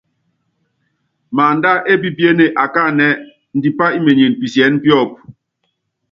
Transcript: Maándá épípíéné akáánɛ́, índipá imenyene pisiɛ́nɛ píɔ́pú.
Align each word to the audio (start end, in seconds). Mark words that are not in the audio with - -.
Maándá 1.35 1.71
épípíéné 1.93 2.45
akáánɛ́, 2.63 3.09
índipá 3.53 3.85
imenyene 3.97 4.37
pisiɛ́nɛ 4.39 4.77
píɔ́pú. 4.83 5.15